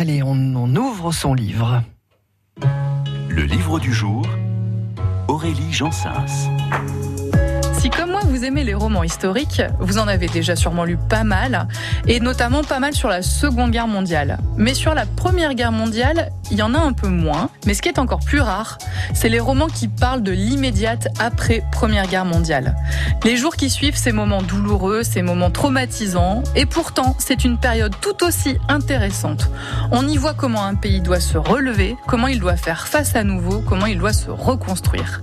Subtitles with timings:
[0.00, 1.82] Allez, on, ouvre son livre.
[3.28, 4.24] Le livre du jour,
[5.28, 6.48] Aurélie Jansens.
[7.96, 11.68] Comme moi vous aimez les romans historiques, vous en avez déjà sûrement lu pas mal,
[12.06, 14.38] et notamment pas mal sur la Seconde Guerre mondiale.
[14.56, 17.50] Mais sur la Première Guerre mondiale, il y en a un peu moins.
[17.66, 18.78] Mais ce qui est encore plus rare,
[19.12, 22.76] c'est les romans qui parlent de l'immédiate après Première Guerre mondiale.
[23.24, 27.94] Les jours qui suivent ces moments douloureux, ces moments traumatisants, et pourtant c'est une période
[28.00, 29.50] tout aussi intéressante.
[29.90, 33.24] On y voit comment un pays doit se relever, comment il doit faire face à
[33.24, 35.22] nouveau, comment il doit se reconstruire.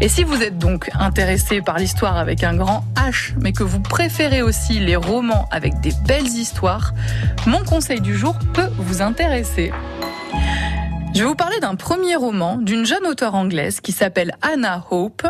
[0.00, 3.80] Et si vous êtes donc intéressé par l'histoire avec un grand H, mais que vous
[3.80, 6.92] préférez aussi les romans avec des belles histoires,
[7.46, 9.72] mon conseil du jour peut vous intéresser.
[11.14, 15.26] Je vais vous parler d'un premier roman d'une jeune auteure anglaise qui s'appelle Anna Hope.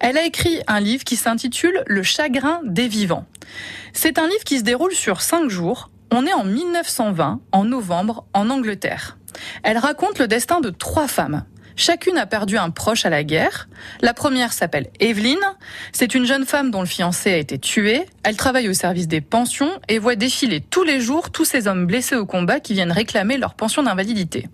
[0.00, 3.26] Elle a écrit un livre qui s'intitule Le chagrin des vivants.
[3.92, 5.90] C'est un livre qui se déroule sur cinq jours.
[6.10, 9.18] On est en 1920, en novembre, en Angleterre.
[9.62, 11.44] Elle raconte le destin de trois femmes.
[11.76, 13.68] Chacune a perdu un proche à la guerre.
[14.00, 15.38] La première s'appelle Evelyn.
[15.92, 18.06] C'est une jeune femme dont le fiancé a été tué.
[18.22, 21.86] Elle travaille au service des pensions et voit défiler tous les jours tous ces hommes
[21.86, 24.48] blessés au combat qui viennent réclamer leur pension d'invalidité.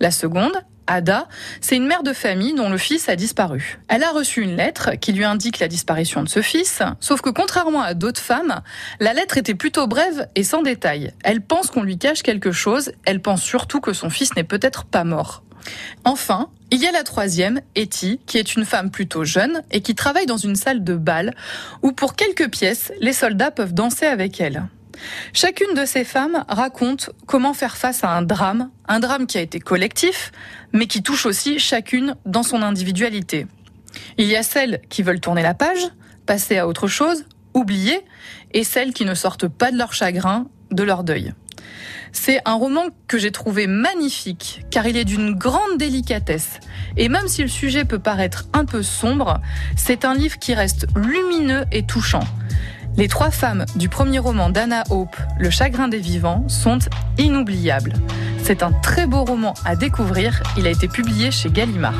[0.00, 0.52] La seconde,
[0.90, 1.28] Ada,
[1.60, 3.78] c'est une mère de famille dont le fils a disparu.
[3.88, 7.30] Elle a reçu une lettre qui lui indique la disparition de ce fils, sauf que
[7.30, 8.60] contrairement à d'autres femmes,
[8.98, 11.12] la lettre était plutôt brève et sans détails.
[11.22, 14.84] Elle pense qu'on lui cache quelque chose, elle pense surtout que son fils n'est peut-être
[14.84, 15.44] pas mort.
[16.04, 19.94] Enfin, il y a la troisième, Etty, qui est une femme plutôt jeune et qui
[19.94, 21.34] travaille dans une salle de bal
[21.82, 24.64] où pour quelques pièces, les soldats peuvent danser avec elle.
[25.32, 29.40] Chacune de ces femmes raconte comment faire face à un drame, un drame qui a
[29.40, 30.32] été collectif,
[30.72, 33.46] mais qui touche aussi chacune dans son individualité.
[34.18, 35.88] Il y a celles qui veulent tourner la page,
[36.26, 38.00] passer à autre chose, oublier,
[38.52, 41.34] et celles qui ne sortent pas de leur chagrin, de leur deuil.
[42.12, 46.58] C'est un roman que j'ai trouvé magnifique, car il est d'une grande délicatesse.
[46.96, 49.40] Et même si le sujet peut paraître un peu sombre,
[49.76, 52.24] c'est un livre qui reste lumineux et touchant.
[52.96, 56.78] Les trois femmes du premier roman d'Anna Hope, Le chagrin des vivants, sont
[57.18, 57.94] inoubliables.
[58.42, 60.42] C'est un très beau roman à découvrir.
[60.56, 61.94] Il a été publié chez Gallimard.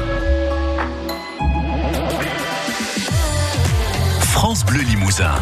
[4.20, 5.34] France Bleu Limousin.